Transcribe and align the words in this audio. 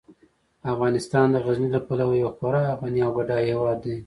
افغانستان 0.73 1.25
د 1.31 1.35
غزني 1.45 1.69
له 1.75 1.81
پلوه 1.87 2.15
یو 2.23 2.29
خورا 2.37 2.63
غني 2.79 3.01
او 3.05 3.11
بډایه 3.17 3.47
هیواد 3.51 3.77
دی. 3.85 3.95